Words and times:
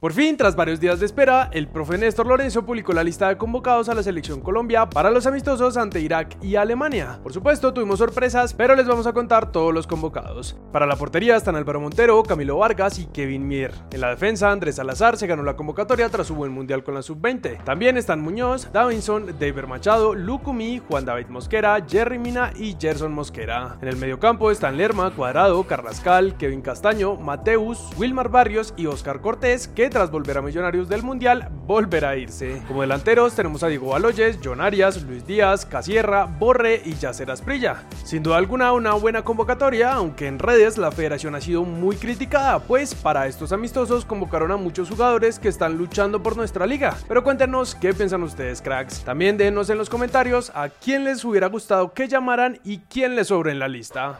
Por 0.00 0.14
fin, 0.14 0.38
tras 0.38 0.56
varios 0.56 0.80
días 0.80 1.00
de 1.00 1.06
espera, 1.06 1.50
el 1.52 1.68
profe 1.68 1.98
Néstor 1.98 2.26
Lorenzo 2.26 2.64
publicó 2.64 2.94
la 2.94 3.04
lista 3.04 3.28
de 3.28 3.36
convocados 3.36 3.90
a 3.90 3.94
la 3.94 4.02
selección 4.02 4.40
Colombia 4.40 4.88
para 4.88 5.10
los 5.10 5.26
amistosos 5.26 5.76
ante 5.76 6.00
Irak 6.00 6.38
y 6.42 6.56
Alemania. 6.56 7.20
Por 7.22 7.34
supuesto, 7.34 7.74
tuvimos 7.74 7.98
sorpresas, 7.98 8.54
pero 8.54 8.74
les 8.74 8.86
vamos 8.86 9.06
a 9.06 9.12
contar 9.12 9.52
todos 9.52 9.72
los 9.72 9.86
convocados. 9.86 10.56
Para 10.72 10.86
la 10.86 10.96
portería 10.96 11.36
están 11.36 11.56
Álvaro 11.56 11.78
Montero, 11.78 12.22
Camilo 12.22 12.56
Vargas 12.56 12.98
y 12.98 13.06
Kevin 13.06 13.46
Mier. 13.46 13.74
En 13.92 14.00
la 14.00 14.08
defensa, 14.08 14.50
Andrés 14.50 14.76
Salazar 14.76 15.18
se 15.18 15.26
ganó 15.26 15.42
la 15.42 15.56
convocatoria 15.56 16.08
tras 16.08 16.26
su 16.26 16.34
buen 16.34 16.52
mundial 16.52 16.82
con 16.82 16.94
la 16.94 17.02
sub-20. 17.02 17.62
También 17.62 17.98
están 17.98 18.22
Muñoz, 18.22 18.72
Davinson, 18.72 19.38
David 19.38 19.66
Machado, 19.68 20.14
Lucumí, 20.14 20.80
Juan 20.88 21.04
David 21.04 21.26
Mosquera, 21.28 21.84
Jerry 21.86 22.18
Mina 22.18 22.50
y 22.56 22.76
Gerson 22.80 23.12
Mosquera. 23.12 23.76
En 23.82 23.88
el 23.88 23.96
mediocampo 23.96 24.50
están 24.50 24.78
Lerma, 24.78 25.10
Cuadrado, 25.10 25.62
Carrascal, 25.64 26.38
Kevin 26.38 26.62
Castaño, 26.62 27.16
Mateus, 27.16 27.90
Wilmar 27.98 28.30
Barrios 28.30 28.72
y 28.78 28.86
Oscar 28.86 29.20
Cortés, 29.20 29.68
que 29.68 29.81
tras 29.90 30.10
volver 30.10 30.38
a 30.38 30.42
Millonarios 30.42 30.88
del 30.88 31.02
Mundial, 31.02 31.48
volverá 31.66 32.10
a 32.10 32.16
irse. 32.16 32.62
Como 32.68 32.82
delanteros 32.82 33.34
tenemos 33.34 33.62
a 33.62 33.68
Diego 33.68 33.88
Baloyes, 33.88 34.38
John 34.42 34.60
Arias, 34.60 35.02
Luis 35.02 35.26
Díaz, 35.26 35.66
Casierra, 35.66 36.26
Borre 36.26 36.82
y 36.84 36.94
Yacer 36.94 37.30
Asprilla. 37.30 37.84
Sin 38.04 38.22
duda 38.22 38.36
alguna 38.36 38.72
una 38.72 38.94
buena 38.94 39.22
convocatoria, 39.22 39.92
aunque 39.92 40.26
en 40.26 40.38
redes 40.38 40.78
la 40.78 40.92
federación 40.92 41.34
ha 41.34 41.40
sido 41.40 41.64
muy 41.64 41.96
criticada, 41.96 42.60
pues 42.60 42.94
para 42.94 43.26
estos 43.26 43.52
amistosos 43.52 44.04
convocaron 44.04 44.52
a 44.52 44.56
muchos 44.56 44.88
jugadores 44.88 45.38
que 45.38 45.48
están 45.48 45.76
luchando 45.78 46.22
por 46.22 46.36
nuestra 46.36 46.66
liga. 46.66 46.96
Pero 47.08 47.24
cuéntenos 47.24 47.74
qué 47.74 47.94
piensan 47.94 48.22
ustedes, 48.22 48.62
cracks. 48.62 49.02
También 49.04 49.36
déjenos 49.36 49.70
en 49.70 49.78
los 49.78 49.90
comentarios 49.90 50.52
a 50.54 50.68
quién 50.68 51.04
les 51.04 51.24
hubiera 51.24 51.48
gustado 51.48 51.92
que 51.92 52.08
llamaran 52.08 52.60
y 52.64 52.78
quién 52.78 53.16
les 53.16 53.28
sobre 53.28 53.52
en 53.52 53.58
la 53.58 53.68
lista. 53.68 54.18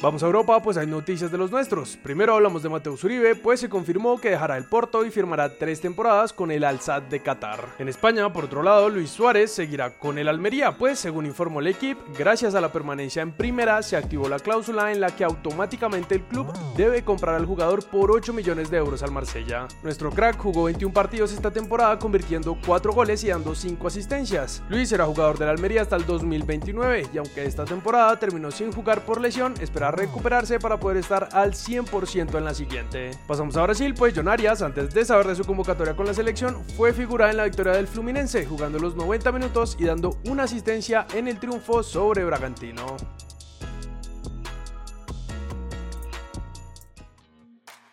Vamos 0.00 0.22
a 0.22 0.26
Europa, 0.26 0.62
pues 0.62 0.76
hay 0.76 0.86
noticias 0.86 1.32
de 1.32 1.38
los 1.38 1.50
nuestros. 1.50 1.96
Primero 1.96 2.32
hablamos 2.32 2.62
de 2.62 2.68
Mateo 2.68 2.96
Uribe, 3.02 3.34
pues 3.34 3.58
se 3.58 3.68
confirmó 3.68 4.20
que 4.20 4.30
dejará 4.30 4.56
el 4.56 4.62
Porto 4.62 5.04
y 5.04 5.10
firmará 5.10 5.58
tres 5.58 5.80
temporadas 5.80 6.32
con 6.32 6.52
el 6.52 6.62
Al 6.62 6.78
de 7.10 7.20
Qatar. 7.20 7.64
En 7.80 7.88
España, 7.88 8.32
por 8.32 8.44
otro 8.44 8.62
lado, 8.62 8.88
Luis 8.90 9.10
Suárez 9.10 9.50
seguirá 9.50 9.90
con 9.98 10.16
el 10.16 10.28
Almería, 10.28 10.78
pues 10.78 11.00
según 11.00 11.26
informó 11.26 11.58
el 11.58 11.66
equipo, 11.66 12.00
gracias 12.16 12.54
a 12.54 12.60
la 12.60 12.70
permanencia 12.70 13.22
en 13.22 13.32
primera 13.32 13.82
se 13.82 13.96
activó 13.96 14.28
la 14.28 14.38
cláusula 14.38 14.92
en 14.92 15.00
la 15.00 15.16
que 15.16 15.24
automáticamente 15.24 16.14
el 16.14 16.22
club 16.22 16.46
debe 16.76 17.02
comprar 17.02 17.34
al 17.34 17.46
jugador 17.46 17.84
por 17.84 18.12
8 18.12 18.32
millones 18.32 18.70
de 18.70 18.76
euros 18.76 19.02
al 19.02 19.10
Marsella. 19.10 19.66
Nuestro 19.82 20.12
crack 20.12 20.38
jugó 20.38 20.64
21 20.64 20.94
partidos 20.94 21.32
esta 21.32 21.50
temporada 21.50 21.98
convirtiendo 21.98 22.56
4 22.64 22.92
goles 22.92 23.24
y 23.24 23.30
dando 23.30 23.52
5 23.52 23.88
asistencias. 23.88 24.62
Luis 24.68 24.92
era 24.92 25.06
jugador 25.06 25.38
del 25.38 25.48
Almería 25.48 25.82
hasta 25.82 25.96
el 25.96 26.06
2029 26.06 27.08
y 27.12 27.18
aunque 27.18 27.44
esta 27.44 27.64
temporada 27.64 28.16
terminó 28.16 28.52
sin 28.52 28.70
jugar 28.70 29.04
por 29.04 29.20
lesión, 29.20 29.54
espera 29.60 29.87
recuperarse 29.90 30.58
para 30.58 30.78
poder 30.78 30.98
estar 30.98 31.28
al 31.32 31.52
100% 31.52 32.36
en 32.36 32.44
la 32.44 32.54
siguiente. 32.54 33.10
Pasamos 33.26 33.56
a 33.56 33.62
Brasil, 33.62 33.94
pues 33.94 34.14
John 34.14 34.28
Arias, 34.28 34.62
antes 34.62 34.92
de 34.94 35.04
saber 35.04 35.26
de 35.26 35.34
su 35.34 35.44
convocatoria 35.44 35.94
con 35.94 36.06
la 36.06 36.14
selección, 36.14 36.64
fue 36.76 36.92
figura 36.92 37.30
en 37.30 37.36
la 37.36 37.44
victoria 37.44 37.72
del 37.72 37.86
Fluminense, 37.86 38.46
jugando 38.46 38.78
los 38.78 38.96
90 38.96 39.32
minutos 39.32 39.76
y 39.78 39.84
dando 39.84 40.18
una 40.24 40.44
asistencia 40.44 41.06
en 41.14 41.28
el 41.28 41.38
triunfo 41.38 41.82
sobre 41.82 42.24
Bragantino. 42.24 42.96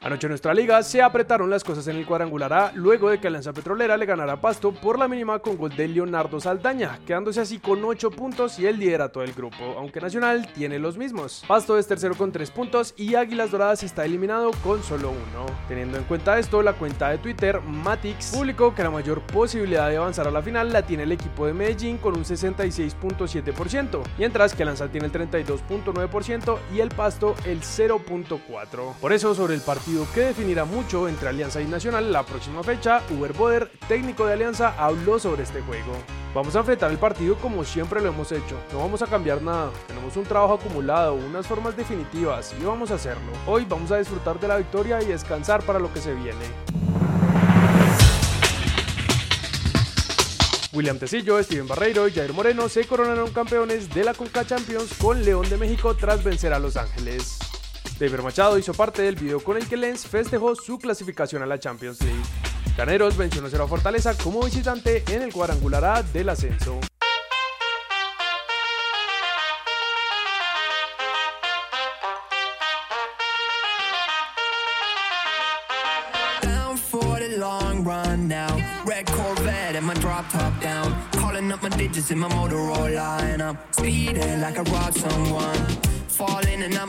Anoche 0.05 0.27
en 0.27 0.33
nuestra 0.33 0.53
liga 0.53 0.83
se 0.83 1.01
apretaron 1.01 1.49
las 1.49 1.63
cosas 1.63 1.87
en 1.87 1.95
el 1.95 2.05
cuadrangular 2.05 2.53
A 2.53 2.71
luego 2.75 3.09
de 3.09 3.19
que 3.19 3.25
Alianza 3.25 3.53
Petrolera 3.53 3.97
le 3.97 4.05
ganara 4.05 4.39
Pasto 4.39 4.71
por 4.71 4.99
la 4.99 5.07
mínima 5.07 5.39
con 5.39 5.57
gol 5.57 5.75
de 5.75 5.87
Leonardo 5.87 6.39
Saldaña, 6.39 6.99
quedándose 7.07 7.41
así 7.41 7.57
con 7.57 7.83
8 7.83 8.11
puntos 8.11 8.59
y 8.59 8.67
el 8.67 8.77
liderato 8.77 9.21
del 9.21 9.33
grupo, 9.33 9.63
aunque 9.79 9.99
Nacional 9.99 10.47
tiene 10.53 10.77
los 10.77 10.95
mismos. 10.95 11.43
Pasto 11.47 11.79
es 11.79 11.87
tercero 11.87 12.13
con 12.13 12.31
3 12.31 12.51
puntos 12.51 12.93
y 12.95 13.15
Águilas 13.15 13.49
Doradas 13.49 13.81
está 13.81 14.05
eliminado 14.05 14.51
con 14.63 14.83
solo 14.83 15.09
1. 15.09 15.17
Teniendo 15.67 15.97
en 15.97 16.03
cuenta 16.03 16.37
esto, 16.37 16.61
la 16.61 16.73
cuenta 16.73 17.09
de 17.09 17.17
Twitter 17.17 17.59
Matix 17.61 18.27
publicó 18.27 18.75
que 18.75 18.83
la 18.83 18.91
mayor 18.91 19.21
posibilidad 19.21 19.89
de 19.89 19.97
avanzar 19.97 20.27
a 20.27 20.31
la 20.31 20.43
final 20.43 20.71
la 20.71 20.83
tiene 20.83 21.01
el 21.01 21.13
equipo 21.13 21.47
de 21.47 21.55
Medellín 21.55 21.97
con 21.97 22.15
un 22.15 22.25
66.7%, 22.25 24.03
mientras 24.19 24.53
que 24.53 24.61
Alianza 24.61 24.87
tiene 24.87 25.07
el 25.07 25.13
32.9% 25.13 26.59
y 26.75 26.79
el 26.81 26.89
Pasto 26.89 27.33
el 27.45 27.61
0.4%. 27.61 28.93
Por 29.01 29.11
eso 29.11 29.33
sobre 29.33 29.55
el 29.55 29.61
partido 29.61 29.94
que 30.13 30.21
definirá 30.21 30.65
mucho 30.65 31.07
entre 31.07 31.29
Alianza 31.29 31.61
y 31.61 31.65
Nacional 31.65 32.11
la 32.11 32.23
próxima 32.23 32.61
fecha, 32.63 33.01
Uber 33.11 33.31
Boder, 33.31 33.71
técnico 33.87 34.25
de 34.25 34.33
Alianza, 34.33 34.75
habló 34.77 35.19
sobre 35.19 35.43
este 35.43 35.61
juego. 35.61 35.93
Vamos 36.33 36.53
a 36.55 36.59
enfrentar 36.59 36.91
el 36.91 36.97
partido 36.97 37.35
como 37.37 37.63
siempre 37.63 38.01
lo 38.01 38.09
hemos 38.09 38.31
hecho, 38.33 38.57
no 38.73 38.79
vamos 38.79 39.01
a 39.01 39.07
cambiar 39.07 39.41
nada, 39.41 39.71
tenemos 39.87 40.17
un 40.17 40.25
trabajo 40.25 40.55
acumulado, 40.55 41.13
unas 41.13 41.47
formas 41.47 41.77
definitivas 41.77 42.53
y 42.59 42.65
vamos 42.65 42.91
a 42.91 42.95
hacerlo. 42.95 43.31
Hoy 43.47 43.65
vamos 43.69 43.91
a 43.91 43.97
disfrutar 43.97 44.37
de 44.37 44.49
la 44.49 44.57
victoria 44.57 45.01
y 45.01 45.05
descansar 45.05 45.63
para 45.63 45.79
lo 45.79 45.93
que 45.93 46.01
se 46.01 46.13
viene. 46.13 46.45
William 50.73 50.99
Tecillo, 50.99 51.41
Steven 51.41 51.67
Barreiro 51.67 52.05
y 52.09 52.11
Jair 52.11 52.33
Moreno 52.33 52.67
se 52.67 52.85
coronaron 52.85 53.31
campeones 53.31 53.89
de 53.93 54.03
la 54.03 54.13
Conca 54.13 54.45
Champions 54.45 54.93
con 54.99 55.23
León 55.23 55.49
de 55.49 55.55
México 55.55 55.95
tras 55.95 56.21
vencer 56.21 56.51
a 56.51 56.59
Los 56.59 56.75
Ángeles. 56.75 57.39
David 57.99 58.19
Machado 58.19 58.57
hizo 58.57 58.73
parte 58.73 59.01
del 59.01 59.15
video 59.15 59.41
con 59.41 59.55
el 59.55 59.67
que 59.67 59.77
Lens 59.77 60.05
festejó 60.05 60.53
su 60.55 60.77
clasificación 60.77 61.41
a 61.43 61.45
la 61.45 61.59
Champions 61.59 62.01
League. 62.01 62.23
Caneros 62.75 63.15
venció 63.15 63.41
1-0 63.41 63.63
a 63.63 63.67
Fortaleza 63.67 64.13
como 64.17 64.43
visitante 64.43 65.03
en 65.07 65.21
el 65.21 65.31
cuadrangular 65.31 65.85
A 65.85 66.03
del 66.03 66.27
ascenso. 66.27 66.79